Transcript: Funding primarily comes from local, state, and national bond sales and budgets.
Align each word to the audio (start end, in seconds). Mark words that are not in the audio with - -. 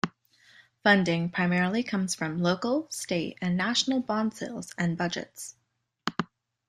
Funding 0.83 1.29
primarily 1.29 1.83
comes 1.83 2.15
from 2.15 2.41
local, 2.41 2.87
state, 2.89 3.37
and 3.39 3.55
national 3.55 3.99
bond 3.99 4.33
sales 4.33 4.73
and 4.75 4.97
budgets. 4.97 5.55